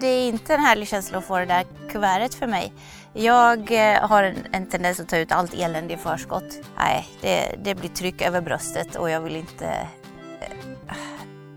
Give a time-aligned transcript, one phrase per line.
[0.00, 2.72] det är inte en härlig känsla att få det där kuvertet för mig.
[3.12, 6.58] Jag eh, har en, en tendens att ta ut allt elände i förskott.
[6.76, 9.66] Nej, det, det blir tryck över bröstet och jag vill inte...
[10.40, 10.96] Eh,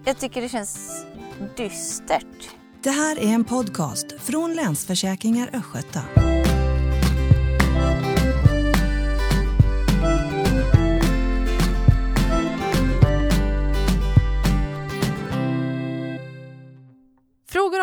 [0.06, 1.06] jag tycker det känns
[1.58, 2.50] dystert.
[2.84, 6.29] Det här är en podcast från Länsförsäkringar Östgöta.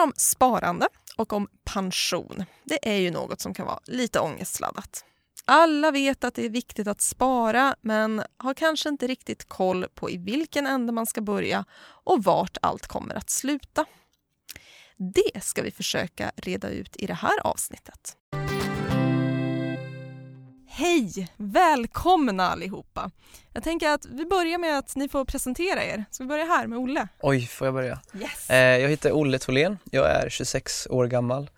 [0.06, 5.04] Om sparande och om pension, det är ju något som kan vara lite ångestladdat.
[5.44, 10.10] Alla vet att det är viktigt att spara men har kanske inte riktigt koll på
[10.10, 11.64] i vilken ände man ska börja
[12.04, 13.84] och vart allt kommer att sluta.
[14.96, 18.16] Det ska vi försöka reda ut i det här avsnittet.
[20.78, 21.28] Hej!
[21.36, 23.10] Välkomna allihopa!
[23.52, 26.04] Jag tänker att vi börjar med att ni får presentera er.
[26.10, 27.08] Ska vi börja här med Olle?
[27.20, 28.00] Oj, får jag börja?
[28.20, 28.50] Yes!
[28.50, 31.50] Eh, jag heter Olle Tholén, jag är 26 år gammal,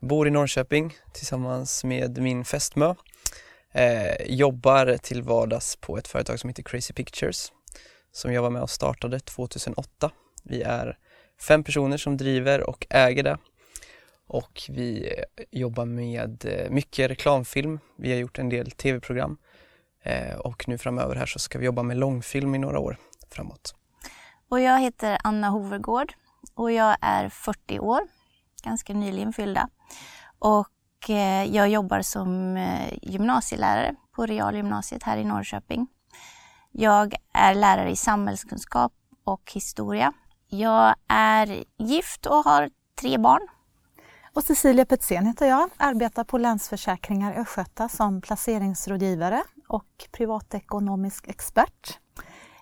[0.00, 2.94] bor i Norrköping tillsammans med min fästmö.
[3.72, 7.52] Eh, jobbar till vardags på ett företag som heter Crazy Pictures
[8.12, 10.10] som jag var med och startade 2008.
[10.42, 10.98] Vi är
[11.40, 13.38] fem personer som driver och äger det
[14.30, 17.80] och vi eh, jobbar med eh, mycket reklamfilm.
[17.96, 19.38] Vi har gjort en del tv-program
[20.02, 22.96] eh, och nu framöver här så ska vi jobba med långfilm i några år
[23.30, 23.74] framåt.
[24.48, 26.12] Och jag heter Anna Hovergård
[26.54, 28.00] och jag är 40 år,
[28.62, 29.68] ganska nyligen fyllda.
[30.38, 30.68] Och
[31.46, 32.58] jag jobbar som
[33.02, 35.86] gymnasielärare på Realgymnasiet här i Norrköping.
[36.72, 38.92] Jag är lärare i samhällskunskap
[39.24, 40.12] och historia.
[40.48, 43.48] Jag är gift och har tre barn.
[44.34, 51.98] Och Cecilia Petzén heter jag, arbetar på Länsförsäkringar Östgöta som placeringsrådgivare och privatekonomisk expert.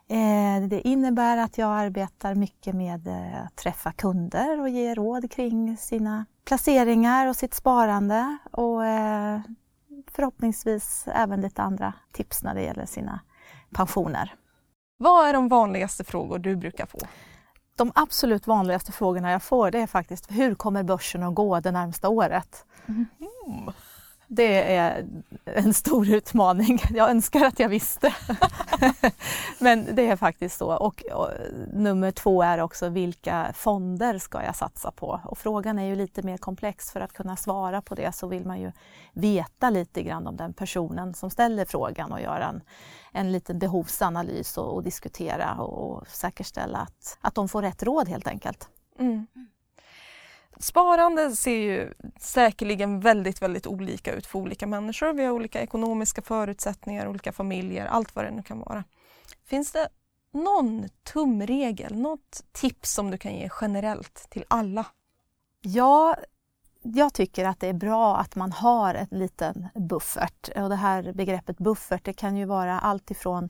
[0.08, 3.08] Eh, det innebär att jag arbetar mycket med
[3.46, 9.40] att träffa kunder och ge råd kring sina placeringar och sitt sparande och eh,
[10.10, 13.20] förhoppningsvis även lite andra tips när det gäller sina
[13.74, 14.34] pensioner.
[14.96, 16.98] Vad är de vanligaste frågor du brukar få?
[17.78, 21.70] De absolut vanligaste frågorna jag får det är faktiskt hur kommer börsen att gå det
[21.70, 22.64] närmsta året?
[22.86, 23.06] Mm.
[24.30, 25.06] Det är
[25.44, 26.78] en stor utmaning.
[26.94, 28.14] Jag önskar att jag visste.
[29.58, 30.76] Men det är faktiskt så.
[30.76, 31.30] Och, och,
[31.72, 35.20] nummer två är också vilka fonder ska jag satsa på?
[35.24, 36.92] Och frågan är ju lite mer komplex.
[36.92, 38.72] För att kunna svara på det så vill man ju
[39.12, 42.60] veta lite grann om den personen som ställer frågan och göra en,
[43.12, 48.08] en liten behovsanalys och, och diskutera och, och säkerställa att, att de får rätt råd
[48.08, 48.68] helt enkelt.
[48.98, 49.26] Mm.
[50.60, 55.12] Sparande ser ju säkerligen väldigt, väldigt olika ut för olika människor.
[55.12, 58.84] Vi har olika ekonomiska förutsättningar, olika familjer, allt vad det nu kan vara.
[59.46, 59.88] Finns det
[60.32, 64.86] någon tumregel, något tips som du kan ge generellt till alla?
[65.60, 66.16] Ja,
[66.82, 70.48] jag tycker att det är bra att man har en liten buffert.
[70.56, 73.48] Och det här begreppet buffert det kan ju vara allt ifrån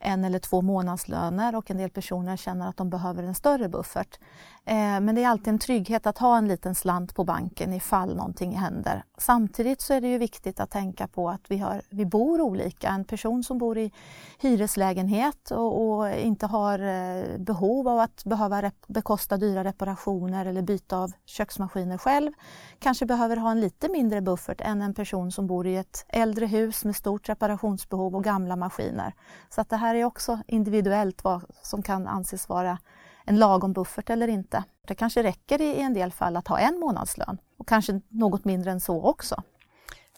[0.00, 4.18] en eller två månadslöner och en del personer känner att de behöver en större buffert.
[4.64, 8.16] Eh, men det är alltid en trygghet att ha en liten slant på banken ifall
[8.16, 9.04] någonting händer.
[9.18, 12.88] Samtidigt så är det ju viktigt att tänka på att vi, har, vi bor olika.
[12.88, 13.92] En person som bor i
[14.40, 20.62] hyreslägenhet och, och inte har eh, behov av att behöva rep- bekosta dyra reparationer eller
[20.62, 22.32] byta av köksmaskiner själv
[22.78, 26.46] kanske behöver ha en lite mindre buffert än en person som bor i ett äldre
[26.46, 29.14] hus med stort reparationsbehov och gamla maskiner.
[29.50, 32.78] Så att det här är också individuellt vad som kan anses vara
[33.24, 34.64] en lagom buffert eller inte.
[34.86, 38.70] Det kanske räcker i en del fall att ha en månadslön och kanske något mindre
[38.70, 39.42] än så också.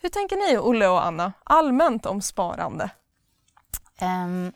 [0.02, 2.90] Hur tänker ni, Olle och Anna, allmänt om sparande?
[3.98, 4.52] Ehm,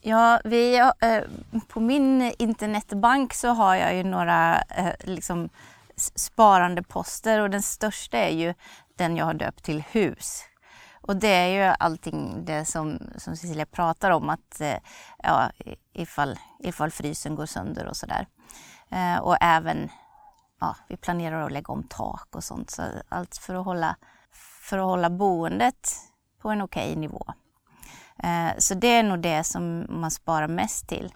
[0.00, 1.22] ja, vi, eh,
[1.68, 5.48] på min internetbank så har jag ju några eh, liksom,
[5.96, 8.54] sparandeposter och den största är ju
[8.96, 10.42] den jag har döpt till hus.
[11.06, 14.76] Och det är ju allting det som, som Cecilia pratar om att eh,
[15.22, 15.50] ja,
[15.92, 18.26] ifall, ifall frysen går sönder och sådär.
[18.90, 19.88] Eh, och även,
[20.60, 22.70] ja, vi planerar att lägga om tak och sånt.
[22.70, 23.96] Så allt för att hålla,
[24.60, 25.90] för att hålla boendet
[26.42, 27.24] på en okej nivå.
[28.22, 31.12] Eh, Så det är nog det som man sparar mest till.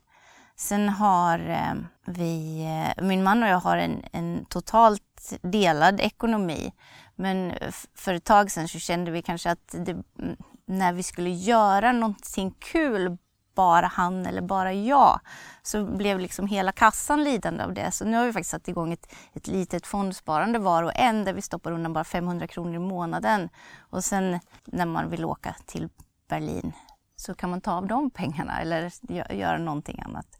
[0.56, 1.74] Sen har eh,
[2.06, 2.62] vi,
[2.96, 5.02] eh, min man och jag har en, en totalt
[5.42, 6.72] delad ekonomi.
[7.18, 10.36] Men eh, för ett tag sedan så kände vi kanske att det, mm,
[10.66, 13.16] när vi skulle göra någonting kul,
[13.54, 15.20] bara han eller bara jag,
[15.62, 17.92] så blev liksom hela kassan lidande av det.
[17.92, 21.32] Så nu har vi faktiskt satt igång ett, ett litet fondsparande var och en där
[21.32, 23.48] vi stoppar undan bara 500 kronor i månaden.
[23.78, 25.88] Och sen när man vill åka till
[26.28, 26.72] Berlin
[27.16, 28.92] så kan man ta av de pengarna eller
[29.34, 30.38] göra någonting annat.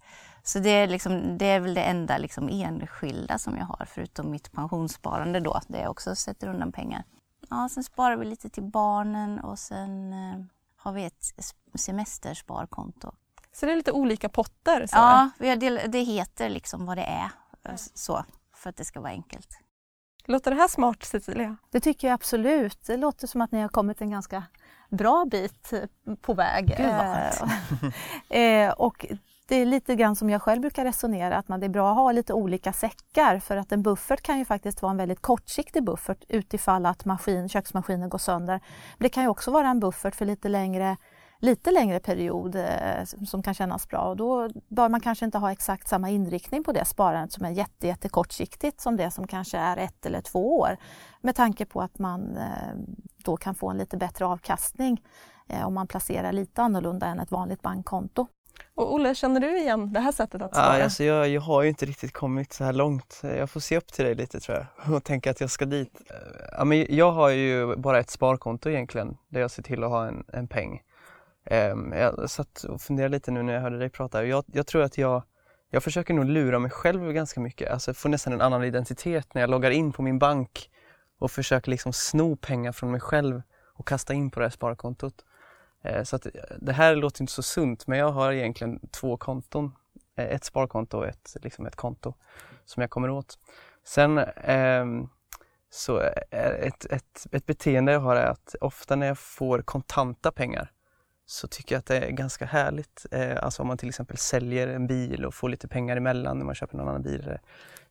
[0.48, 4.30] Så det är, liksom, det är väl det enda liksom enskilda som jag har förutom
[4.30, 7.04] mitt pensionssparande då, där jag också sätter undan pengar.
[7.50, 10.44] Ja, sen sparar vi lite till barnen och sen eh,
[10.76, 11.24] har vi ett
[11.74, 13.12] semestersparkonto.
[13.52, 14.86] Så det är lite olika potter?
[14.86, 14.96] Så.
[14.96, 15.30] Ja,
[15.88, 17.30] det heter liksom vad det är
[17.94, 18.24] så,
[18.54, 19.48] för att det ska vara enkelt.
[20.24, 21.56] Låter det här smart Cecilia?
[21.70, 22.86] Det tycker jag absolut.
[22.86, 24.42] Det låter som att ni har kommit en ganska
[24.90, 25.72] bra bit
[26.20, 26.66] på väg.
[26.76, 27.52] Gud vad
[28.38, 29.06] eh, och
[29.48, 31.96] det är lite grann som jag själv brukar resonera, att man, det är bra att
[31.96, 35.84] ha lite olika säckar för att en buffert kan ju faktiskt vara en väldigt kortsiktig
[35.84, 38.60] buffert utifall att maskin, köksmaskinen går sönder.
[38.98, 40.96] Men det kan ju också vara en buffert för lite längre
[41.40, 45.52] lite längre period eh, som kan kännas bra och då bör man kanske inte ha
[45.52, 49.58] exakt samma inriktning på det sparandet som är jätte, jätte kortsiktigt som det som kanske
[49.58, 50.76] är ett eller två år
[51.20, 52.74] med tanke på att man eh,
[53.24, 55.02] då kan få en lite bättre avkastning
[55.48, 58.26] eh, om man placerar lite annorlunda än ett vanligt bankkonto.
[58.78, 60.78] Och Olle, känner du igen det här sättet att spara?
[60.78, 63.20] Ja, alltså jag, jag har ju inte riktigt kommit så här långt.
[63.22, 66.00] Jag får se upp till dig lite tror jag och tänka att jag ska dit.
[66.52, 70.06] Ja, men jag har ju bara ett sparkonto egentligen där jag ser till att ha
[70.06, 70.82] en, en peng.
[71.50, 74.24] Um, jag satt och funderade lite nu när jag hörde dig prata.
[74.24, 75.22] Jag, jag tror att jag,
[75.70, 77.70] jag försöker nog lura mig själv ganska mycket.
[77.70, 80.70] Alltså får nästan en annan identitet när jag loggar in på min bank
[81.18, 83.42] och försöker liksom sno pengar från mig själv
[83.74, 85.24] och kasta in på det här sparkontot.
[85.82, 89.16] Eh, så att eh, det här låter inte så sunt men jag har egentligen två
[89.16, 89.72] konton.
[90.16, 92.14] Eh, ett sparkonto och ett, liksom ett konto
[92.64, 93.38] som jag kommer åt.
[93.84, 95.08] Sen ehm, eh,
[95.70, 100.72] så ett, ett, ett beteende jag har är att ofta när jag får kontanta pengar
[101.26, 103.06] så tycker jag att det är ganska härligt.
[103.10, 106.44] Eh, alltså om man till exempel säljer en bil och får lite pengar emellan när
[106.44, 107.40] man köper en annan bil eller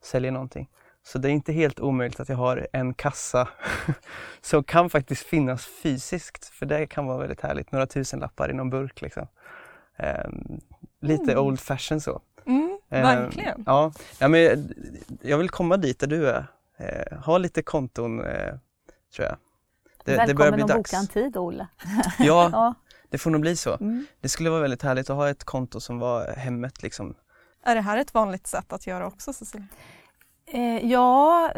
[0.02, 0.70] säljer någonting.
[1.08, 3.48] Så det är inte helt omöjligt att jag har en kassa
[4.42, 7.72] som kan faktiskt finnas fysiskt för det kan vara väldigt härligt.
[7.72, 9.28] Några tusenlappar i någon burk liksom.
[9.98, 10.30] Eh,
[11.02, 11.44] lite mm.
[11.44, 12.22] old fashion så.
[12.46, 13.58] Mm, verkligen.
[13.58, 14.74] Eh, ja, ja, men
[15.22, 16.48] jag vill komma dit där du är.
[16.78, 18.54] Eh, ha lite konton eh,
[19.16, 19.38] tror jag.
[20.06, 20.92] Det, Välkommen det börjar bli att dags.
[20.92, 21.68] boka en tid Olle.
[22.20, 22.74] ja, ja,
[23.10, 23.74] det får nog bli så.
[23.74, 24.06] Mm.
[24.22, 27.16] Det skulle vara väldigt härligt att ha ett konto som var hemmet liksom.
[27.64, 29.68] Är det här ett vanligt sätt att göra också Cecilia?
[30.52, 31.52] Eh, ja,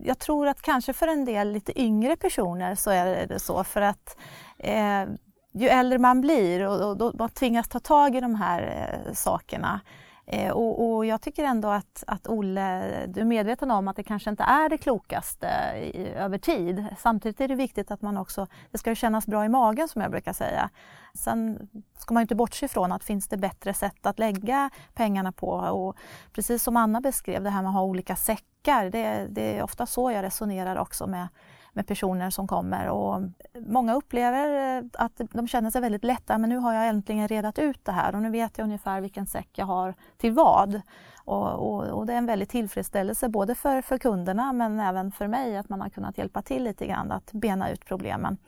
[0.00, 3.64] jag tror att kanske för en del lite yngre personer så är det så.
[3.64, 4.16] För att
[4.58, 5.04] eh,
[5.52, 8.62] ju äldre man blir och, och då man tvingas ta tag i de här
[9.06, 9.80] eh, sakerna
[10.26, 14.02] Eh, och, och, jag tycker ändå att, att Olle, du är medveten om att det
[14.02, 15.46] kanske inte är det klokaste
[15.94, 16.86] i, över tid.
[16.98, 20.02] Samtidigt är det viktigt att man också, det ska ju kännas bra i magen som
[20.02, 20.70] jag brukar säga.
[21.14, 21.68] Sen
[21.98, 25.96] ska man inte bortse ifrån att finns det bättre sätt att lägga pengarna på och
[26.32, 29.86] precis som Anna beskrev det här med att ha olika säckar, det, det är ofta
[29.86, 31.28] så jag resonerar också med
[31.74, 32.88] med personer som kommer.
[32.88, 33.22] Och
[33.66, 37.58] många upplever eh, att de känner sig väldigt lätta, men nu har jag äntligen redat
[37.58, 40.80] ut det här och nu vet jag ungefär vilken säck jag har till vad.
[41.24, 45.26] Och, och, och det är en väldigt tillfredsställelse både för, för kunderna men även för
[45.26, 48.38] mig att man har kunnat hjälpa till lite grann att bena ut problemen.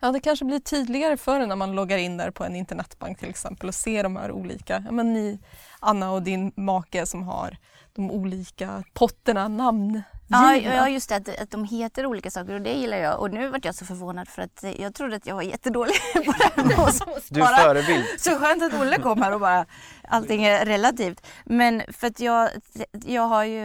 [0.00, 3.30] Ja, det kanske blir tydligare för när man loggar in där på en internetbank till
[3.30, 5.40] exempel och ser de här olika, ja, men ni
[5.80, 7.56] Anna och din make som har
[7.92, 12.60] de olika potterna, namn Ja, ja just det, att, att de heter olika saker och
[12.60, 13.20] det gillar jag.
[13.20, 16.20] Och nu vart jag så förvånad för att jag trodde att jag var jättedålig på
[16.20, 17.20] det här med att spara.
[17.28, 18.04] Du är förebild.
[18.18, 19.66] Så skönt att Olle kom här och bara
[20.08, 21.26] allting är relativt.
[21.44, 22.50] Men för att jag,
[22.92, 23.62] jag har ju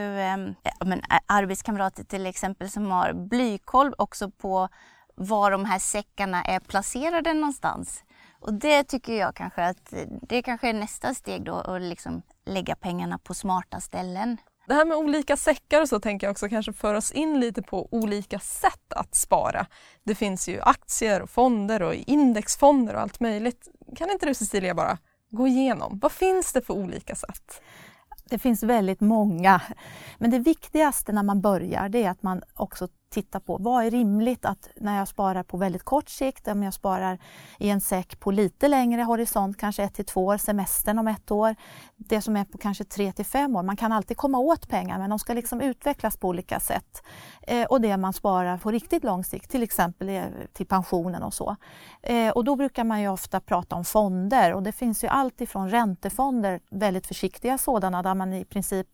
[0.86, 4.70] men, arbetskamrater till exempel som har blykolv också på
[5.16, 8.04] var de här säckarna är placerade någonstans.
[8.40, 12.76] Och det tycker jag kanske att det kanske är nästa steg då att liksom lägga
[12.76, 14.38] pengarna på smarta ställen.
[14.68, 17.62] Det här med olika säckar och så tänker jag också kanske för oss in lite
[17.62, 19.68] på olika sätt att spara.
[20.04, 23.68] Det finns ju aktier och fonder och indexfonder och allt möjligt.
[23.96, 24.98] Kan inte du Cecilia bara
[25.32, 27.62] gå igenom, vad finns det för olika sätt?
[28.30, 29.62] Det finns väldigt många.
[30.18, 33.92] Men det viktigaste när man börjar det är att man också titta på vad är
[33.92, 37.20] rimligt att när jag sparar på väldigt kort sikt, om jag sparar
[37.60, 41.32] i en säck på lite längre horisont, kanske ett till två år, semestern om ett
[41.32, 41.56] år,
[41.96, 43.64] det som är på kanske tre till fem år.
[43.64, 47.04] Man kan alltid komma åt pengar men de ska liksom utvecklas på olika sätt.
[47.42, 51.34] Eh, och det man sparar på riktigt lång sikt, till exempel eh, till pensionen och
[51.34, 51.56] så.
[52.02, 55.42] Eh, och då brukar man ju ofta prata om fonder och det finns ju allt
[55.42, 58.88] ifrån räntefonder, väldigt försiktiga sådana där man i princip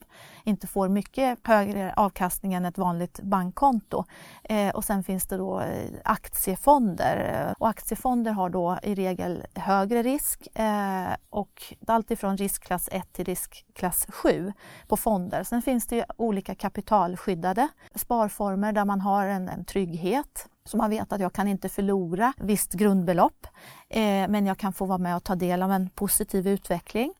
[0.43, 4.05] inte får mycket högre avkastning än ett vanligt bankkonto.
[4.43, 10.03] Eh, och sen finns det då eh, aktiefonder och aktiefonder har då i regel högre
[10.03, 14.53] risk eh, och allt ifrån riskklass 1 till riskklass 7
[14.87, 15.43] på fonder.
[15.43, 21.13] Sen finns det olika kapitalskyddade sparformer där man har en, en trygghet så man vet
[21.13, 23.47] att jag kan inte förlora visst grundbelopp
[23.89, 27.13] eh, men jag kan få vara med och ta del av en positiv utveckling.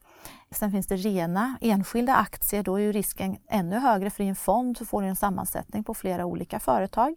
[0.52, 4.36] Sen finns det rena enskilda aktier, då är ju risken ännu högre för i en
[4.36, 7.16] fond så får du en sammansättning på flera olika företag.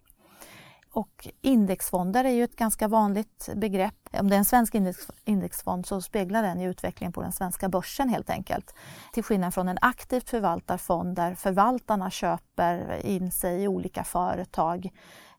[0.95, 3.95] Och indexfonder är ju ett ganska vanligt begrepp.
[4.13, 7.69] Om det är en svensk index, indexfond så speglar den ju utvecklingen på den svenska
[7.69, 8.75] börsen helt enkelt.
[9.13, 14.91] Till skillnad från en aktivt förvaltarfond där förvaltarna köper in sig i olika företag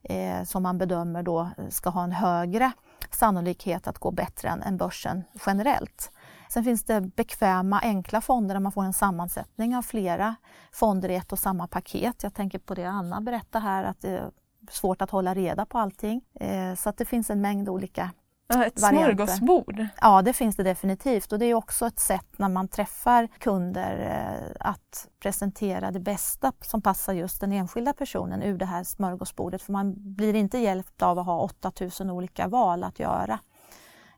[0.03, 2.71] eh, som man bedömer då ska ha en högre
[3.11, 6.11] sannolikhet att gå bättre än, än börsen generellt.
[6.49, 10.35] Sen finns det bekväma, enkla fonder där man får en sammansättning av flera
[10.71, 12.23] fonder i ett och samma paket.
[12.23, 14.31] Jag tänker på det Anna berättade här, att det är
[14.69, 16.21] svårt att hålla reda på allting.
[16.39, 18.11] Eh, så att det finns en mängd olika
[18.49, 19.25] ett varianter.
[19.25, 19.87] smörgåsbord.
[20.01, 23.99] Ja, det finns det definitivt och det är också ett sätt när man träffar kunder
[23.99, 29.61] eh, att presentera det bästa som passar just den enskilda personen ur det här smörgåsbordet.
[29.61, 33.39] För man blir inte hjälpt av att ha 8000 olika val att göra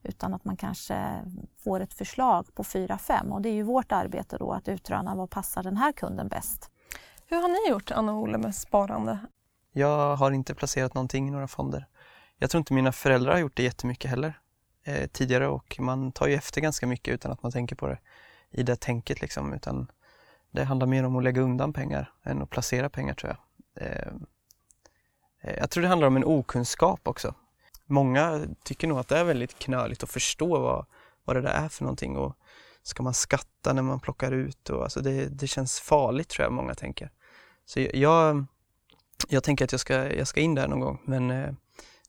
[0.03, 1.21] utan att man kanske
[1.63, 5.15] får ett förslag på fyra, fem och det är ju vårt arbete då att utröna
[5.15, 6.71] vad passar den här kunden bäst.
[7.27, 9.19] Hur har ni gjort, Anna och Olle, med sparande?
[9.71, 11.87] Jag har inte placerat någonting i några fonder.
[12.37, 14.39] Jag tror inte mina föräldrar har gjort det jättemycket heller
[14.83, 17.97] eh, tidigare och man tar ju efter ganska mycket utan att man tänker på det
[18.51, 19.91] i det tänket liksom utan
[20.51, 23.87] det handlar mer om att lägga undan pengar än att placera pengar tror jag.
[23.87, 24.13] Eh,
[25.41, 27.35] eh jag tror det handlar om en okunskap också.
[27.87, 30.85] Många tycker nog att det är väldigt knöligt att förstå vad,
[31.25, 32.37] vad det där är för någonting och
[32.83, 36.53] ska man skatta när man plockar ut och alltså det, det känns farligt tror jag
[36.53, 37.11] många tänker.
[37.65, 38.45] Så jag,
[39.27, 41.53] jag tänker att jag ska, jag ska in där någon gång men eh,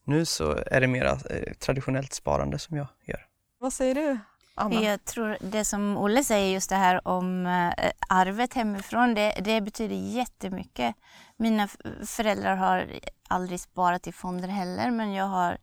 [0.04, 3.26] nu så är det mera eh, traditionellt sparande som jag gör.
[3.58, 4.18] Vad säger du
[4.54, 4.82] Anna?
[4.82, 9.60] Jag tror det som Olle säger just det här om eh, arvet hemifrån, det, det
[9.60, 10.94] betyder jättemycket.
[11.36, 11.68] Mina
[12.06, 12.86] föräldrar har
[13.28, 15.58] aldrig sparat i fonder heller men jag har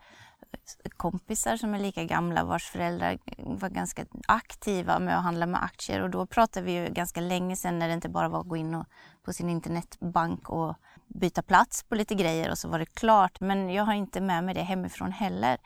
[0.98, 6.01] kompisar som är lika gamla vars föräldrar var ganska aktiva med att handla med aktier
[6.01, 8.57] och då pratar vi ju ganska länge sedan när det inte bara var att gå
[8.57, 8.86] in och,
[9.24, 10.75] på sin internetbank och
[11.07, 13.39] byta plats på lite grejer och så var det klart.
[13.39, 15.57] Men jag har inte med mig det hemifrån heller.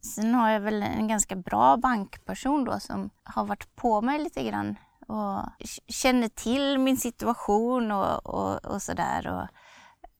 [0.00, 4.44] Sen har jag väl en ganska bra bankperson då som har varit på mig lite
[4.44, 4.76] grann
[5.06, 5.42] och
[5.88, 9.48] känner till min situation och, och, och sådär.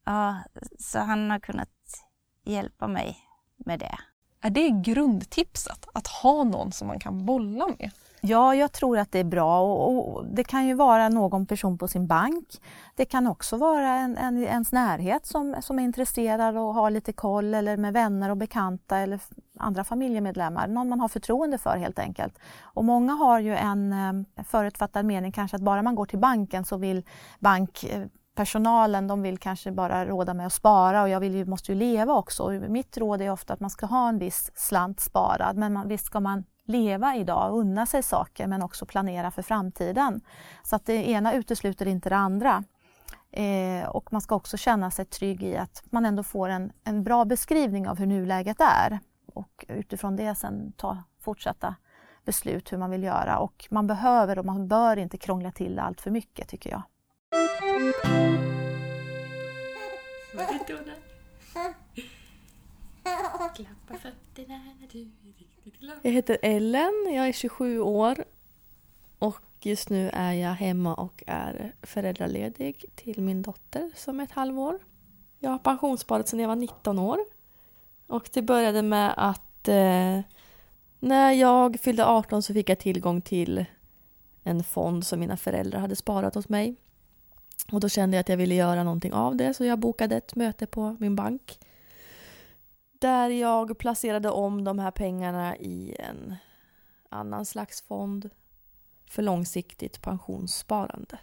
[0.08, 0.36] Ja,
[0.78, 1.68] så han har kunnat
[2.44, 3.18] hjälpa mig
[3.56, 3.98] med det.
[4.40, 5.86] Är det grundtipset?
[5.94, 7.90] Att ha någon som man kan bolla med?
[8.20, 11.78] Ja, jag tror att det är bra och, och, det kan ju vara någon person
[11.78, 12.46] på sin bank.
[12.96, 17.12] Det kan också vara en, en, ens närhet som, som är intresserad och har lite
[17.12, 19.20] koll eller med vänner och bekanta eller
[19.58, 20.66] andra familjemedlemmar.
[20.66, 22.38] Någon man har förtroende för helt enkelt.
[22.60, 26.64] Och många har ju en eh, förutfattad mening kanske att bara man går till banken
[26.64, 27.04] så vill
[27.38, 28.02] bank eh,
[28.38, 31.78] personalen de vill kanske bara råda med att spara och jag vill ju, måste ju
[31.78, 32.42] leva också.
[32.42, 35.88] Och mitt råd är ofta att man ska ha en viss slant sparad men man,
[35.88, 40.20] visst ska man leva idag, unna sig saker men också planera för framtiden.
[40.62, 42.64] Så att det ena utesluter inte det andra.
[43.30, 47.04] Eh, och man ska också känna sig trygg i att man ändå får en, en
[47.04, 48.98] bra beskrivning av hur nuläget är
[49.34, 51.74] och utifrån det sen ta fortsatta
[52.24, 53.38] beslut hur man vill göra.
[53.38, 56.82] Och man behöver och man bör inte krångla till det allt för mycket tycker jag.
[63.58, 65.98] Klappa fötterna när du är riktigt glad.
[66.02, 68.24] Jag heter Ellen, jag är 27 år
[69.18, 74.30] och just nu är jag hemma och är föräldraledig till min dotter som är ett
[74.30, 74.78] halvår.
[75.38, 77.18] Jag har pensionssparat sedan jag var 19 år
[78.06, 80.20] och det började med att eh,
[81.00, 83.64] när jag fyllde 18 så fick jag tillgång till
[84.42, 86.76] en fond som mina föräldrar hade sparat åt mig.
[87.72, 90.34] Och då kände jag att jag ville göra någonting av det så jag bokade ett
[90.34, 91.58] möte på min bank
[92.98, 96.34] där jag placerade om de här pengarna i en
[97.08, 98.30] annan slags fond
[99.06, 101.18] för långsiktigt pensionssparande.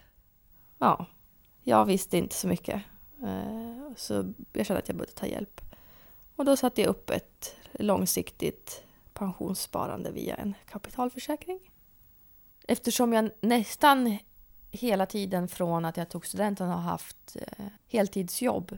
[0.78, 1.06] Ja,
[1.64, 2.82] jag visste inte så mycket.
[3.24, 5.62] Eh, så jag kände att jag behövde ta hjälp.
[6.36, 11.60] Och då satte jag upp ett långsiktigt pensionssparande via en kapitalförsäkring.
[12.68, 14.18] Eftersom jag nästan
[14.76, 18.78] hela tiden från att jag tog studenten har haft eh, heltidsjobb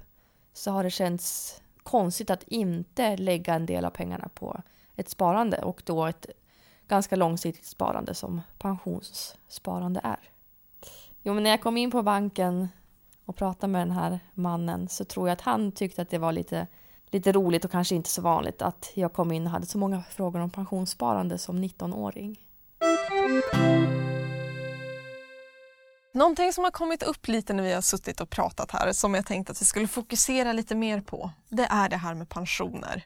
[0.54, 4.62] så har det känts konstigt att inte lägga en del av pengarna på
[4.96, 6.25] ett sparande och då ett
[6.88, 10.20] ganska långsiktigt sparande som pensionssparande är.
[11.24, 12.68] Jo, men när jag kom in på banken
[13.25, 16.32] och pratade med den här mannen så tror jag att han tyckte att det var
[16.32, 16.68] lite,
[17.06, 20.04] lite roligt och kanske inte så vanligt att jag kom in och hade så många
[20.04, 22.39] frågor om pensionssparande som 19-åring.
[26.14, 29.26] Någonting som har kommit upp lite när vi har suttit och pratat här som jag
[29.26, 33.04] tänkte att vi skulle fokusera lite mer på, det är det här med pensioner.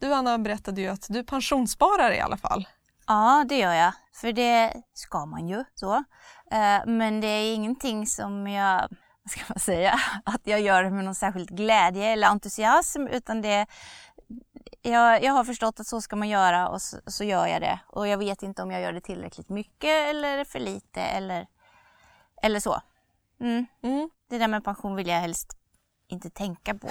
[0.00, 2.68] Du Anna berättade ju att du pensionssparar i alla fall.
[3.06, 3.92] Ja, det gör jag.
[4.12, 5.64] För det ska man ju.
[5.74, 5.94] så.
[6.50, 8.88] Eh, men det är ingenting som jag,
[9.22, 13.66] vad ska man säga, att jag gör med någon särskild glädje eller entusiasm utan det
[14.82, 17.80] jag, jag har förstått att så ska man göra och så, så, gör jag det.
[17.86, 21.46] Och jag vet inte om jag gör det tillräckligt mycket eller för lite eller,
[22.42, 22.80] eller så.
[23.40, 23.66] Mm.
[23.82, 24.10] Mm.
[24.30, 25.56] Det där med pension vill jag helst
[26.08, 26.88] inte tänka på.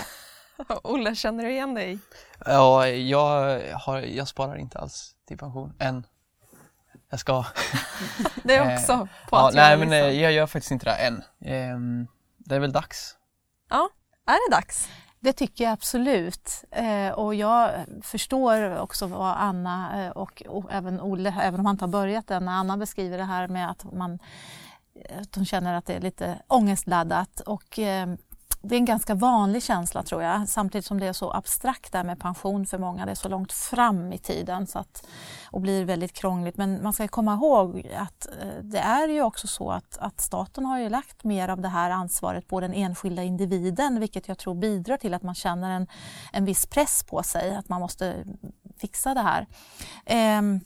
[0.84, 2.00] Olle, känner du igen dig?
[2.46, 6.06] Ja, jag, har, jag sparar inte alls till pension än.
[7.10, 7.46] Jag ska.
[8.44, 10.22] det är också eh, på ja, att Nej, göra men liksom.
[10.22, 11.24] jag gör faktiskt inte det än.
[11.42, 13.16] Ehm, det är väl dags.
[13.70, 13.90] Ja,
[14.26, 14.90] är det dags?
[15.20, 16.64] Det tycker jag absolut.
[16.72, 21.86] Eh, och jag förstår också vad Anna och, och, även Olle, även om han inte
[21.86, 24.20] har börjat än, när Anna beskriver det här med att man
[25.22, 27.40] att hon känner att det är lite ångestladdat.
[27.40, 28.08] Och, eh,
[28.62, 32.04] det är en ganska vanlig känsla tror jag, samtidigt som det är så abstrakt där
[32.04, 33.06] med pension för många.
[33.06, 35.08] Det är så långt fram i tiden så att,
[35.52, 36.58] och blir väldigt krångligt.
[36.58, 40.66] Men man ska komma ihåg att eh, det är ju också så att, att staten
[40.66, 44.56] har ju lagt mer av det här ansvaret på den enskilda individen vilket jag tror
[44.56, 45.88] bidrar till att man känner en,
[46.34, 48.26] en viss press på sig att man måste
[48.78, 49.48] fixa det här.
[50.06, 50.60] Ehm,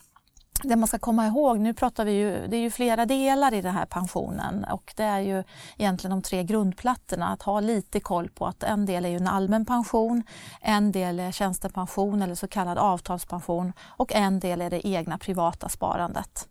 [0.64, 3.62] det man ska komma ihåg, nu pratar vi ju, det är ju flera delar i
[3.62, 5.44] den här pensionen och det är ju
[5.78, 7.28] egentligen de tre grundplattorna.
[7.28, 10.24] Att ha lite koll på att en del är ju en allmän pension,
[10.62, 15.70] en del är tjänstepension eller så kallad avtalspension och en del är det egna privata
[15.70, 16.48] sparandet.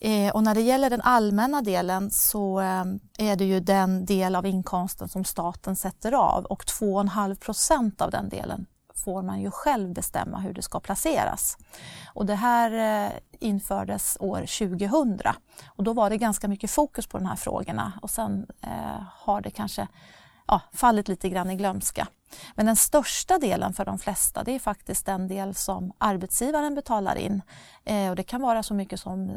[0.00, 2.84] Eh, och när det gäller den allmänna delen så eh,
[3.18, 8.10] är det ju den del av inkomsten som staten sätter av och 2,5 procent av
[8.10, 11.58] den delen får man ju själv bestämma hur det ska placeras.
[12.06, 12.70] Och det här
[13.04, 13.10] eh,
[13.44, 15.20] infördes år 2000
[15.66, 19.40] och då var det ganska mycket fokus på de här frågorna och sen eh, har
[19.40, 19.88] det kanske
[20.46, 22.08] ja, fallit lite grann i glömska.
[22.54, 27.16] Men den största delen för de flesta det är faktiskt den del som arbetsgivaren betalar
[27.16, 27.42] in.
[27.84, 29.36] Eh, och det kan vara så mycket som eh,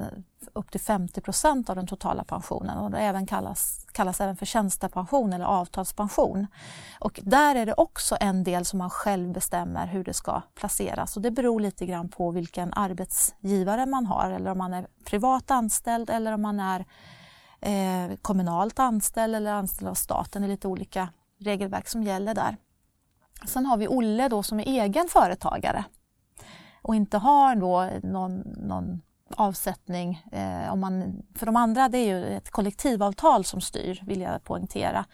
[0.53, 4.45] upp till 50 procent av den totala pensionen och det även kallas, kallas även för
[4.45, 6.47] tjänstepension eller avtalspension.
[6.99, 11.15] Och där är det också en del som man själv bestämmer hur det ska placeras
[11.15, 15.51] och det beror lite grann på vilken arbetsgivare man har eller om man är privat
[15.51, 16.85] anställd eller om man är
[17.61, 20.41] eh, kommunalt anställd eller anställd av staten.
[20.41, 22.57] Det är lite olika regelverk som gäller där.
[23.45, 25.85] Sen har vi Olle då som är egen företagare
[26.81, 29.01] och inte har då någon, någon
[29.35, 30.25] avsättning.
[30.31, 34.43] Eh, om man, för de andra det är ju ett kollektivavtal som styr, vill jag
[34.43, 35.05] poängtera.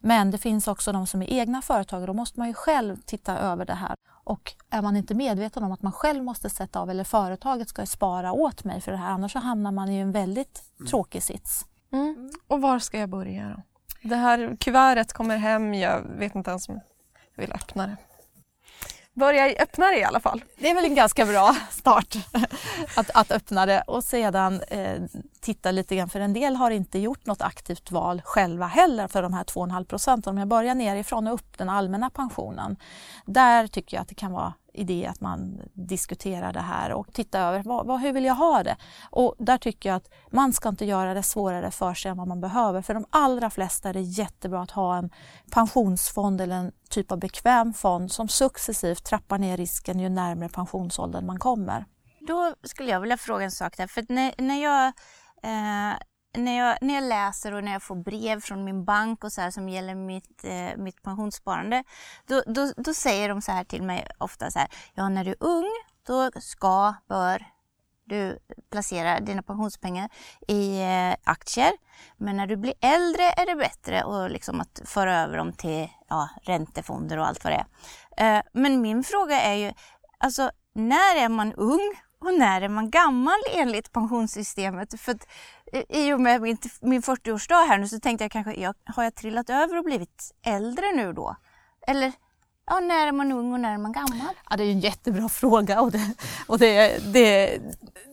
[0.00, 2.06] Men det finns också de som är egna företagare.
[2.06, 3.96] Då måste man ju själv titta över det här.
[4.24, 7.86] Och är man inte medveten om att man själv måste sätta av eller företaget ska
[7.86, 10.88] spara åt mig för det här annars så hamnar man i en väldigt mm.
[10.88, 11.66] tråkig sits.
[11.92, 12.30] Mm.
[12.46, 13.62] Och var ska jag börja då?
[14.08, 16.80] Det här kuvertet kommer hem, jag vet inte ens om
[17.34, 17.96] jag vill öppna det.
[19.16, 20.44] Börja öppna det i alla fall.
[20.56, 22.16] Det är väl en ganska bra start
[22.96, 25.02] att, att öppna det och sedan eh,
[25.40, 29.22] titta lite grann för en del har inte gjort något aktivt val själva heller för
[29.22, 30.30] de här 2,5 procenten.
[30.30, 32.76] Om jag börjar nerifrån och upp den allmänna pensionen.
[33.26, 37.48] Där tycker jag att det kan vara idé att man diskuterar det här och tittar
[37.48, 38.76] över vad, vad, hur vill jag ha det?
[39.10, 42.28] Och där tycker jag att man ska inte göra det svårare för sig än vad
[42.28, 42.82] man behöver.
[42.82, 45.10] För de allra flesta är det jättebra att ha en
[45.50, 51.26] pensionsfond eller en typ av bekväm fond som successivt trappar ner risken ju närmare pensionsåldern
[51.26, 51.84] man kommer.
[52.26, 53.86] Då skulle jag vilja fråga en sak där.
[53.86, 54.86] För när, när jag
[55.42, 55.96] eh
[56.34, 59.40] när jag, när jag läser och när jag får brev från min bank och så
[59.40, 61.84] här som gäller mitt, eh, mitt pensionssparande,
[62.26, 65.30] då, då, då, säger de så här till mig ofta så här, ja när du
[65.30, 65.70] är ung
[66.06, 67.46] då ska, bör
[68.04, 68.38] du
[68.70, 70.10] placera dina pensionspengar
[70.48, 71.72] i eh, aktier.
[72.16, 75.88] Men när du blir äldre är det bättre och liksom att föra över dem till
[76.08, 77.64] ja, räntefonder och allt vad det
[78.16, 78.36] är.
[78.36, 79.72] Eh, men min fråga är ju,
[80.18, 81.94] alltså när är man ung
[82.26, 85.00] och när är man gammal enligt pensionssystemet?
[85.00, 85.26] För att,
[85.72, 89.04] eh, I och med min, min 40-årsdag här nu så tänkte jag kanske, jag, har
[89.04, 91.36] jag trillat över och blivit äldre nu då?
[91.86, 92.12] Eller
[92.66, 94.34] ja, när är man ung och när är man gammal?
[94.50, 95.80] Ja, det är en jättebra fråga.
[95.80, 96.14] Och det,
[96.46, 97.58] och det, det,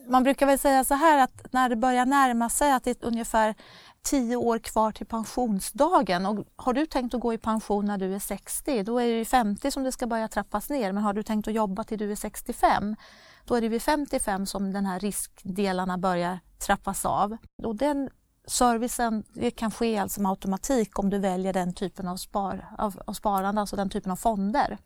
[0.08, 3.06] man brukar väl säga så här att när det börjar närma sig att det är
[3.06, 3.54] ungefär
[4.02, 6.26] tio år kvar till pensionsdagen.
[6.26, 9.24] Och har du tänkt att gå i pension när du är 60, då är det
[9.24, 10.92] 50 som det ska börja trappas ner.
[10.92, 12.96] Men har du tänkt att jobba till du är 65,
[13.44, 17.36] då är det vid 55 som den här riskdelarna börjar trappas av.
[17.62, 18.10] Och den
[18.46, 23.02] servicen det kan ske alltså med automatik om du väljer den typen av, spar, av,
[23.06, 24.78] av sparande, alltså den typen av fonder.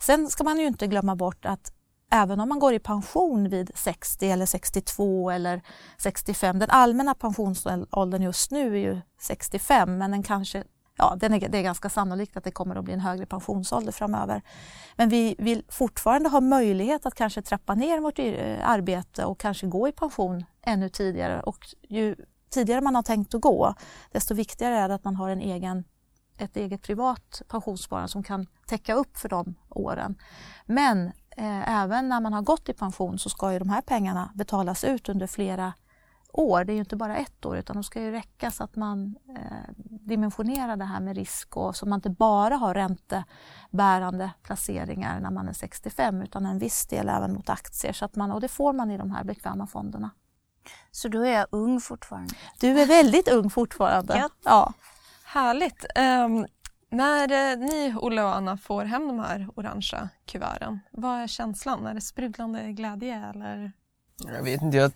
[0.00, 1.72] Sen ska man ju inte glömma bort att
[2.10, 5.62] även om man går i pension vid 60 eller 62 eller
[5.98, 10.64] 65, den allmänna pensionsåldern just nu är ju 65 men den kanske
[10.96, 14.42] ja, det är ganska sannolikt att det kommer att bli en högre pensionsålder framöver.
[14.96, 19.66] Men vi vill fortfarande ha möjlighet att kanske trappa ner vårt eh, arbete och kanske
[19.66, 21.42] gå i pension ännu tidigare.
[21.42, 22.16] Och ju
[22.50, 23.74] tidigare man har tänkt att gå,
[24.12, 25.84] desto viktigare är det att man har en egen,
[26.38, 30.14] ett eget privat pensionssparande som kan täcka upp för de åren.
[30.66, 34.30] Men eh, även när man har gått i pension så ska ju de här pengarna
[34.34, 35.72] betalas ut under flera
[36.34, 36.64] år.
[36.64, 39.16] Det är ju inte bara ett år utan de ska ju räcka så att man
[39.28, 45.30] eh, dimensionerar det här med risk och så man inte bara har räntebärande placeringar när
[45.30, 47.92] man är 65 utan en viss del även mot aktier.
[47.92, 50.10] Så att man, och det får man i de här bekväma fonderna.
[50.90, 52.34] Så då är jag ung fortfarande?
[52.60, 54.16] Du är väldigt ung fortfarande.
[54.18, 54.28] Ja.
[54.44, 54.72] ja.
[55.24, 55.84] Härligt.
[55.98, 56.46] Um,
[56.90, 61.86] när eh, ni, Olle och Anna, får hem de här orangea kuverten, vad är känslan?
[61.86, 63.72] Är det sprudlande glädje eller?
[64.26, 64.92] Jag vet inte, jag,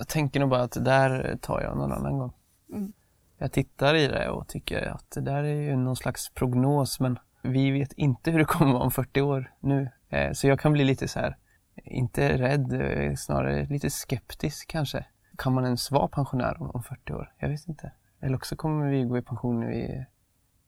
[0.00, 2.32] jag tänker nog bara att det där tar jag någon annan gång.
[2.72, 2.92] Mm.
[3.38, 7.18] Jag tittar i det och tycker att det där är ju någon slags prognos men
[7.42, 9.90] vi vet inte hur det kommer vara om 40 år nu.
[10.08, 11.36] Eh, så jag kan bli lite så här,
[11.84, 15.04] inte rädd, eh, snarare lite skeptisk kanske.
[15.38, 17.32] Kan man ens vara pensionär om 40 år?
[17.38, 17.92] Jag vet inte.
[18.20, 20.06] Eller också kommer vi gå i pension nu i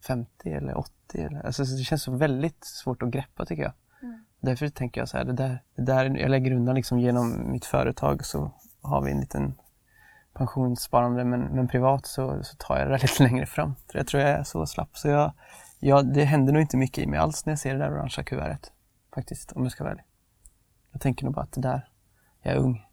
[0.07, 0.93] 50 eller 80.
[1.15, 3.73] Eller, alltså det känns så väldigt svårt att greppa tycker jag.
[4.03, 4.25] Mm.
[4.41, 7.65] Därför tänker jag så här, det där, det där jag lägger undan liksom genom mitt
[7.65, 9.55] företag så har vi en liten
[10.35, 13.75] pensionssparande men, men privat så, så tar jag det lite längre fram.
[13.91, 14.97] För jag tror jag är så slapp.
[14.99, 15.33] Så jag,
[15.79, 18.25] jag, det händer nog inte mycket i mig alls när jag ser det där orangea
[18.25, 18.73] kuvertet.
[19.15, 20.05] Faktiskt, om jag ska vara ärlig.
[20.93, 21.89] Jag tänker nog bara att det där,
[22.43, 22.87] jag är ung.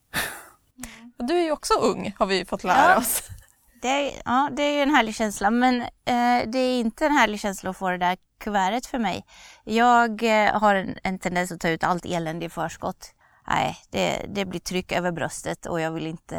[0.77, 1.27] Mm.
[1.27, 2.97] Du är ju också ung har vi fått lära ja.
[2.97, 3.29] oss.
[3.81, 7.11] Det är, ja, det är ju en härlig känsla men eh, det är inte en
[7.11, 9.25] härlig känsla att få det där kuvertet för mig.
[9.63, 13.13] Jag eh, har en, en, tendens att ta ut allt elände i förskott.
[13.49, 16.37] Nej, det, det blir tryck över bröstet och jag vill inte...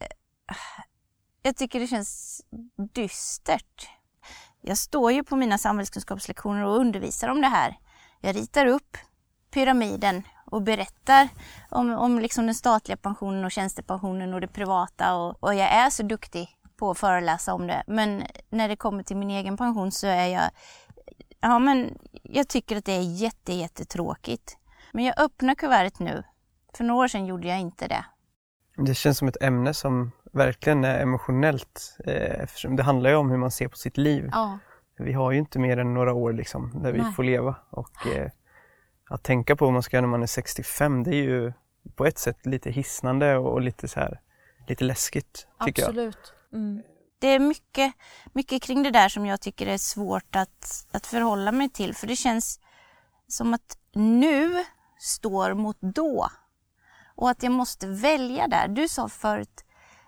[0.00, 0.56] Eh,
[1.42, 2.40] jag tycker det känns
[2.92, 3.88] dystert.
[4.60, 7.78] Jag står ju på mina samhällskunskapslektioner och undervisar om det här.
[8.20, 8.96] Jag ritar upp
[9.50, 11.28] pyramiden och berättar
[11.70, 15.90] om, om liksom den statliga pensionen och tjänstepensionen och det privata och, och jag är
[15.90, 17.82] så duktig på att föreläsa om det.
[17.86, 20.50] Men när det kommer till min egen pension så är jag,
[21.40, 24.58] ja men jag tycker att det är jätte, jättetråkigt.
[24.92, 26.22] Men jag öppnar kuvertet nu.
[26.76, 28.04] För några år sedan gjorde jag inte det.
[28.76, 33.30] Det känns som ett ämne som verkligen är emotionellt eh, eftersom det handlar ju om
[33.30, 34.28] hur man ser på sitt liv.
[34.32, 34.58] Ja.
[34.98, 37.12] Vi har ju inte mer än några år liksom där vi Nej.
[37.12, 38.30] får leva och eh,
[39.10, 41.52] att tänka på vad man ska göra när man är 65 det är ju
[41.96, 44.20] på ett sätt lite hisnande och, lite så här
[44.68, 46.34] lite läskigt tycker Absolut.
[46.50, 46.60] jag.
[46.60, 46.82] Mm.
[47.18, 47.92] Det är mycket,
[48.32, 52.06] mycket kring det där som jag tycker är svårt att, att förhålla mig till för
[52.06, 52.60] det känns
[53.28, 54.64] som att nu
[54.98, 56.28] står mot då
[57.18, 58.68] och att jag måste välja där.
[58.68, 59.64] Du sa förut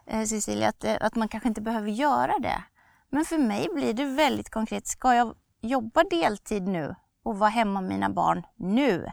[0.07, 2.65] eh, Cecilia att, eh, att man kanske inte behöver göra det.
[3.09, 4.87] Men för mig blir det väldigt konkret.
[4.87, 9.07] Ska jag jobba deltid nu och vara hemma med mina barn nu?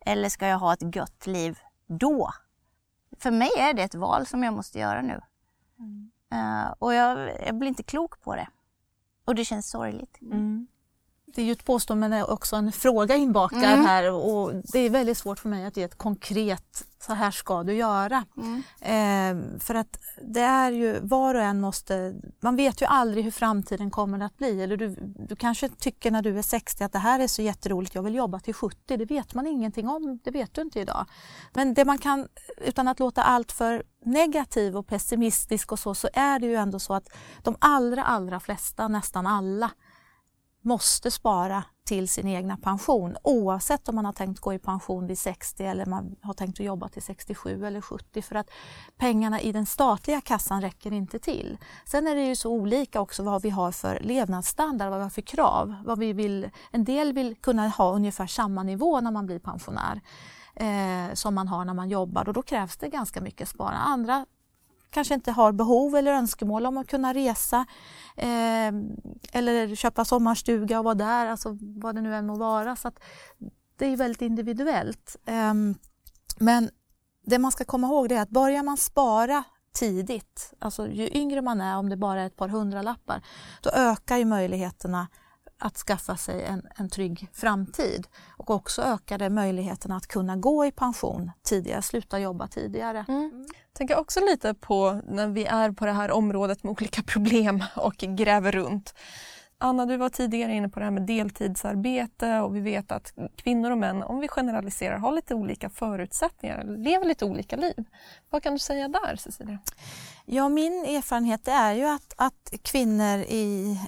[0.00, 2.30] Eller ska jag ha ett gött liv då?
[3.18, 5.20] För mig är det ett val som jag måste göra nu.
[5.78, 6.10] Mm.
[6.34, 8.48] Uh, och jag, jag, blir inte klok på det.
[9.24, 10.18] Och det känns sorgligt.
[10.20, 10.66] Mm.
[11.36, 13.86] Det är ju ett påstående men också en fråga inbakad mm.
[13.86, 17.62] här och det är väldigt svårt för mig att ge ett konkret så här ska
[17.62, 18.24] du göra.
[18.36, 18.62] Mm.
[18.80, 23.30] Eh, för att det är ju, var och en måste, man vet ju aldrig hur
[23.30, 24.62] framtiden kommer att bli.
[24.62, 24.96] Eller du,
[25.28, 28.14] du kanske tycker när du är 60 att det här är så jätteroligt, jag vill
[28.14, 28.96] jobba till 70.
[28.96, 31.06] Det vet man ingenting om, det vet du inte idag.
[31.54, 36.08] Men det man kan, utan att låta allt för negativ och pessimistisk och så, så
[36.12, 37.08] är det ju ändå så att
[37.42, 39.70] de allra, allra flesta, nästan alla,
[40.66, 45.18] måste spara till sin egna pension oavsett om man har tänkt gå i pension vid
[45.18, 48.50] 60 eller man har tänkt att jobba till 67 eller 70 för att
[48.96, 51.58] pengarna i den statliga kassan räcker inte till.
[51.84, 55.10] Sen är det ju så olika också vad vi har för levnadsstandard, vad vi har
[55.10, 55.74] för krav.
[55.84, 60.00] Vad vi vill, en del vill kunna ha ungefär samma nivå när man blir pensionär
[60.54, 63.78] eh, som man har när man jobbar och då krävs det ganska mycket sparande.
[63.78, 64.26] Andra
[64.90, 67.66] kanske inte har behov eller önskemål om att kunna resa
[68.16, 68.72] eh,
[69.32, 72.76] eller köpa sommarstuga och vara där, alltså vad det nu än må vara.
[72.76, 72.92] Så
[73.78, 75.16] det är väldigt individuellt.
[75.26, 75.54] Eh,
[76.38, 76.70] men
[77.26, 81.60] det man ska komma ihåg är att börjar man spara tidigt, alltså ju yngre man
[81.60, 83.22] är, om det bara är ett par hundralappar,
[83.62, 85.08] då ökar ju möjligheterna
[85.58, 90.72] att skaffa sig en, en trygg framtid och också ökade möjligheterna att kunna gå i
[90.72, 93.04] pension tidigare, sluta jobba tidigare.
[93.08, 93.46] Mm.
[93.72, 97.96] Tänker också lite på när vi är på det här området med olika problem och
[97.96, 98.94] gräver runt.
[99.58, 103.70] Anna, du var tidigare inne på det här med deltidsarbete och vi vet att kvinnor
[103.70, 107.84] och män, om vi generaliserar, har lite olika förutsättningar, lever lite olika liv.
[108.30, 109.58] Vad kan du säga där, Cecilia?
[110.28, 113.78] Ja, min erfarenhet är ju att, att kvinnor i,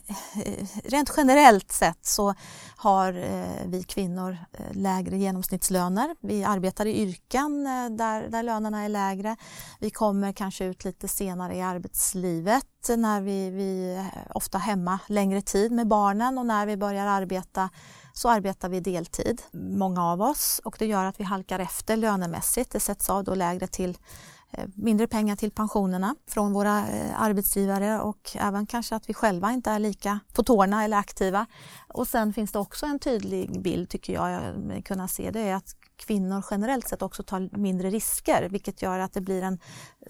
[0.44, 2.34] eh, rent generellt sett så
[2.76, 6.16] har eh, vi kvinnor eh, lägre genomsnittslöner.
[6.20, 9.36] Vi arbetar i yrken där, där lönerna är lägre.
[9.80, 12.64] Vi kommer kanske ut lite senare i arbetslivet
[12.96, 17.70] när vi, vi är ofta hemma längre tid med barnen och när vi börjar arbeta
[18.12, 22.70] så arbetar vi deltid, många av oss, och det gör att vi halkar efter lönemässigt.
[22.70, 23.98] Det sätts av då lägre till
[24.50, 29.52] Eh, mindre pengar till pensionerna från våra eh, arbetsgivare och även kanske att vi själva
[29.52, 31.46] inte är lika på tårna eller aktiva.
[31.88, 35.76] Och sen finns det också en tydlig bild tycker jag kunna se det är att
[35.96, 39.58] kvinnor generellt sett också tar mindre risker vilket gör att det blir en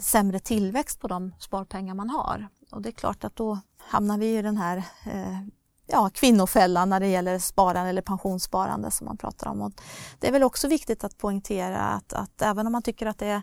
[0.00, 2.48] sämre tillväxt på de sparpengar man har.
[2.70, 5.38] Och det är klart att då hamnar vi i den här eh,
[5.86, 9.62] ja, kvinnofällan när det gäller sparande eller pensionssparande som man pratar om.
[9.62, 9.72] Och
[10.18, 13.26] det är väl också viktigt att poängtera att, att även om man tycker att det
[13.26, 13.42] är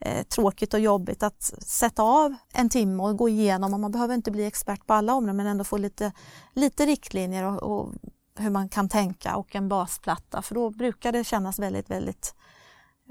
[0.00, 3.74] eh, tråkigt och jobbigt att sätta av en timme och gå igenom.
[3.74, 6.12] Och man behöver inte bli expert på alla områden men ändå få lite,
[6.54, 7.92] lite riktlinjer och, och
[8.38, 12.34] hur man kan tänka och en basplatta för då brukar det kännas väldigt, väldigt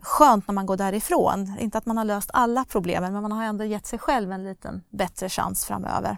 [0.01, 1.57] skönt när man går därifrån.
[1.59, 4.43] Inte att man har löst alla problemen men man har ändå gett sig själv en
[4.43, 6.17] liten bättre chans framöver.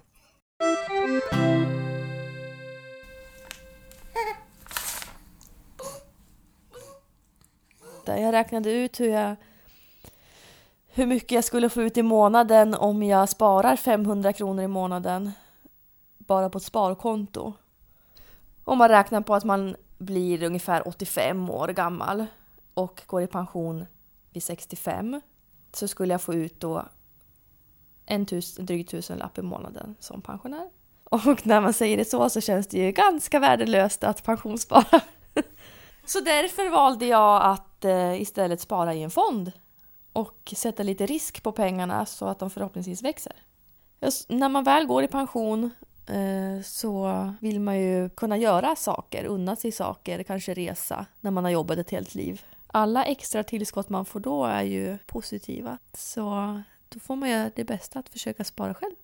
[8.06, 9.36] Jag räknade ut hur jag
[10.94, 15.32] hur mycket jag skulle få ut i månaden om jag sparar 500 kronor i månaden
[16.18, 17.54] bara på ett sparkonto.
[18.64, 22.26] Om man räknar på att man blir ungefär 85 år gammal
[22.74, 23.86] och går i pension
[24.34, 25.22] vid 65
[25.74, 26.86] så skulle jag få ut då
[28.06, 30.70] en tus, dryg tusenlapp i månaden som pensionär.
[31.04, 35.02] Och när man säger det så så känns det ju ganska värdelöst att pensionsspara.
[36.06, 39.52] Så därför valde jag att eh, istället spara i en fond
[40.14, 43.34] och sätta lite risk på pengarna så att de förhoppningsvis växer.
[44.28, 45.70] När man väl går i pension
[46.08, 51.44] eh, så vill man ju kunna göra saker, unna sig saker, kanske resa när man
[51.44, 52.42] har jobbat ett helt liv.
[52.68, 55.78] Alla extra tillskott man får då är ju positiva.
[55.94, 56.22] Så
[56.90, 58.96] då får man göra det bästa att försöka spara själv.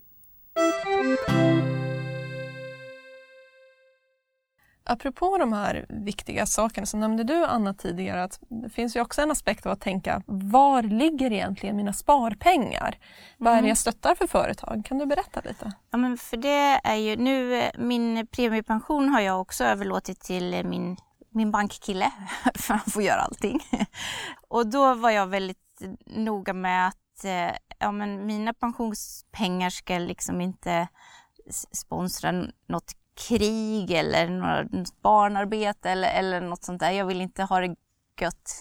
[4.90, 9.22] Apropå de här viktiga sakerna så nämnde du Anna tidigare att det finns ju också
[9.22, 12.98] en aspekt av att tänka var ligger egentligen mina sparpengar?
[13.38, 13.70] Vad är det mm.
[13.70, 14.86] jag stöttar för företag?
[14.86, 15.72] Kan du berätta lite?
[15.92, 20.98] Ja men för det är ju nu min premiepension har jag också överlåtit till min,
[21.30, 22.12] min bankkille
[22.56, 23.60] för han får göra allting.
[24.48, 25.58] Och då var jag väldigt
[26.06, 30.88] noga med att eh, ja, men mina pensionspengar ska liksom inte
[31.72, 32.32] sponsra
[32.68, 36.92] något krig eller något barnarbete eller, eller något sånt där.
[36.92, 37.76] Jag vill inte ha det
[38.22, 38.52] gött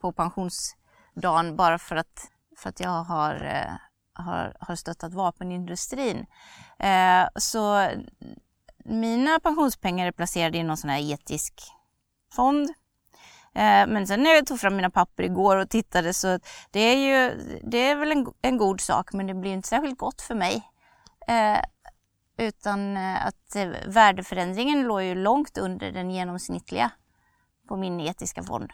[0.00, 3.72] på pensionsdagen bara för att, för att jag har, eh,
[4.24, 6.26] har, har stöttat vapenindustrin.
[6.78, 7.88] Eh, så
[8.84, 11.54] mina pensionspengar är placerade i någon sån här etisk
[12.32, 12.68] fond.
[13.54, 16.38] Eh, men sen när jag tog fram mina papper igår och tittade så
[16.70, 19.98] det är ju det är väl en, en god sak men det blir inte särskilt
[19.98, 20.62] gott för mig.
[21.28, 21.58] Eh,
[22.36, 26.90] utan eh, att eh, värdeförändringen låg ju långt under den genomsnittliga
[27.68, 28.72] på min etiska fond.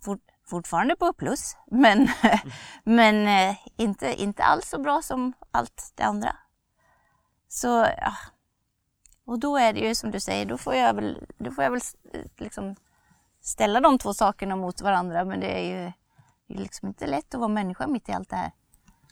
[0.00, 2.08] Fort, fortfarande på plus, men,
[2.84, 6.36] men eh, inte, inte alls så bra som allt det andra.
[7.48, 7.68] Så,
[7.98, 8.12] ja.
[9.24, 11.70] Och då är det ju som du säger, då får jag väl, då får jag
[11.70, 11.80] väl
[12.36, 12.76] liksom
[13.40, 15.92] ställa de två sakerna mot varandra, men det är ju
[16.46, 18.52] det är liksom inte lätt att vara människa mitt i allt det här.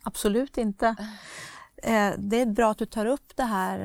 [0.03, 0.97] Absolut inte.
[1.83, 3.79] Eh, det är bra att du tar upp det här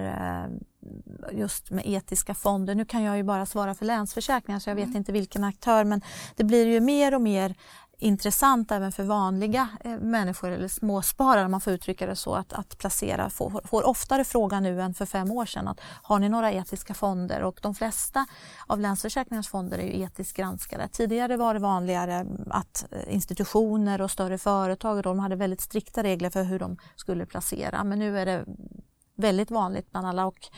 [0.43, 2.75] eh, just med etiska fonder.
[2.75, 4.97] Nu kan jag ju bara svara för Länsförsäkringar så jag vet mm.
[4.97, 6.01] inte vilken aktör men
[6.35, 7.55] det blir ju mer och mer
[7.97, 12.53] intressant även för vanliga eh, människor eller småsparare om man får uttrycka det så att,
[12.53, 13.29] att placera.
[13.29, 16.93] Får, får oftare frågan nu än för fem år sedan att har ni några etiska
[16.93, 17.43] fonder?
[17.43, 18.25] Och de flesta
[18.67, 20.87] av Länsförsäkringars fonder är ju etiskt granskade.
[20.87, 26.29] Tidigare var det vanligare att eh, institutioner och större företag de hade väldigt strikta regler
[26.29, 28.45] för hur de skulle placera men nu är det
[29.15, 30.49] väldigt vanligt bland alla och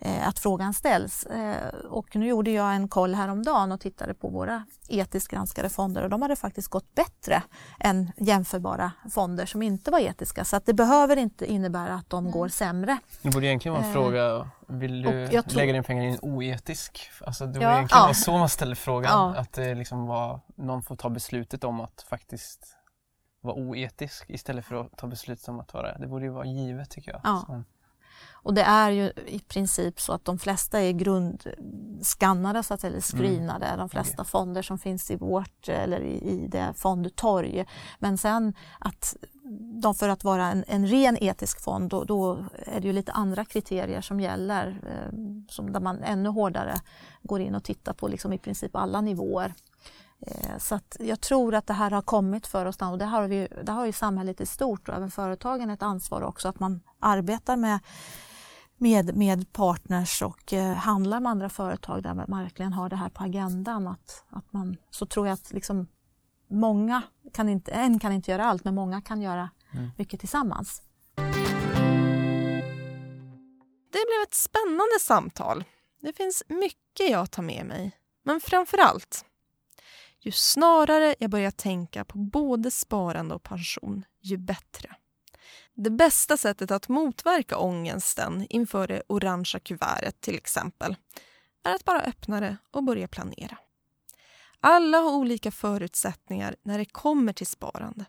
[0.00, 1.26] att frågan ställs.
[1.26, 6.02] Eh, och nu gjorde jag en koll häromdagen och tittade på våra etiskt granskade fonder
[6.02, 7.42] och de hade faktiskt gått bättre
[7.80, 10.44] än jämförbara fonder som inte var etiska.
[10.44, 12.98] Så att det behöver inte innebära att de går sämre.
[13.22, 15.56] Det borde egentligen vara en eh, fråga, vill du tror...
[15.56, 17.10] lägga din pengar i en oetisk?
[17.26, 18.04] Alltså det borde ja, egentligen ja.
[18.04, 19.40] vara så man ställer frågan, ja.
[19.40, 22.76] att det liksom var, någon får ta beslutet om att faktiskt
[23.40, 25.98] vara oetisk istället för att ta beslutet om att vara det.
[26.00, 27.20] Det borde ju vara givet tycker jag.
[27.24, 27.62] Ja.
[28.32, 32.90] Och det är ju i princip så att de flesta är grundskannade, så att säga,
[32.90, 33.78] eller screenade, mm.
[33.78, 34.30] de flesta okay.
[34.30, 37.64] fonder som finns i vårt eller i, i det fondtorg.
[37.98, 39.16] Men sen att
[39.82, 43.12] de för att vara en, en ren etisk fond, då, då, är det ju lite
[43.12, 46.74] andra kriterier som gäller, eh, som där man ännu hårdare
[47.22, 49.54] går in och tittar på liksom i princip alla nivåer.
[50.20, 53.28] Eh, så att jag tror att det här har kommit för oss och det har,
[53.28, 56.80] vi, det har ju samhället i stort och även företagen ett ansvar också att man
[57.00, 57.78] arbetar med,
[58.76, 63.08] med, med partners och eh, handlar med andra företag där man verkligen har det här
[63.08, 63.88] på agendan.
[63.88, 65.86] Att, att man, så tror jag att liksom
[66.48, 67.02] många
[67.32, 69.90] kan inte, en kan inte göra allt men många kan göra mm.
[69.96, 70.82] mycket tillsammans.
[73.92, 75.64] Det blev ett spännande samtal.
[76.00, 77.92] Det finns mycket jag tar med mig.
[78.24, 79.24] Men framför allt
[80.26, 84.96] ju snarare jag börjar tänka på både sparande och pension, ju bättre.
[85.74, 90.96] Det bästa sättet att motverka ångesten inför det orangea kuvertet till exempel
[91.64, 93.58] är att bara öppna det och börja planera.
[94.60, 98.04] Alla har olika förutsättningar när det kommer till sparande.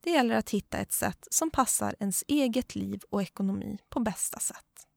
[0.00, 4.38] Det gäller att hitta ett sätt som passar ens eget liv och ekonomi på bästa
[4.38, 4.87] sätt.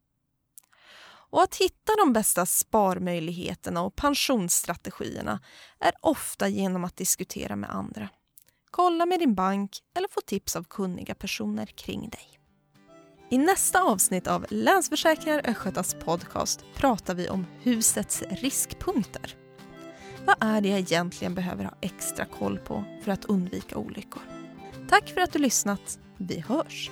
[1.32, 5.40] Och att hitta de bästa sparmöjligheterna och pensionsstrategierna
[5.80, 8.10] är ofta genom att diskutera med andra.
[8.72, 12.40] Kolla med din bank eller få tips av kunniga personer kring dig.
[13.30, 19.36] I nästa avsnitt av Länsförsäkringar Östgötas podcast pratar vi om husets riskpunkter.
[20.26, 24.22] Vad är det jag egentligen behöver ha extra koll på för att undvika olyckor?
[24.90, 26.00] Tack för att du lyssnat.
[26.18, 26.92] Vi hörs!